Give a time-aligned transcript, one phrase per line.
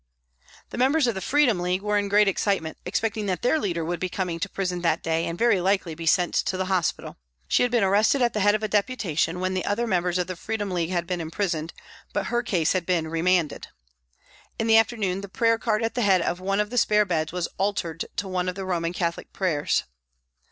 [0.71, 3.99] The members of the Freedom League were in great excitement, expecting that their leader would
[3.99, 7.17] be coming to prison that day and very likely be sent to hospital.
[7.47, 10.25] She had been arrested at the head of a deputation when the other members of
[10.25, 11.71] the Freedom League had been imprisoned,
[12.13, 13.67] but her case had been remanded.
[14.57, 17.31] In the afternoon the prayer card at the head of one of the spare beds
[17.31, 19.83] was altered to one of Roman Catholic prayers.